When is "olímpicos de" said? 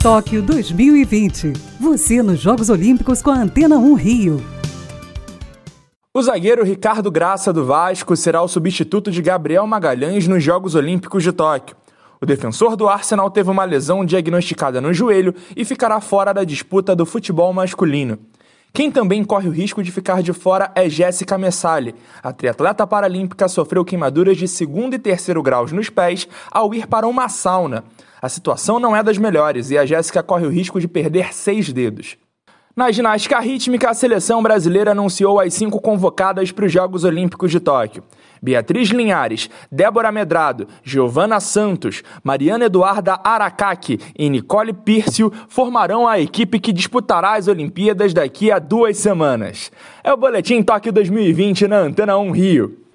10.76-11.32, 37.02-37.58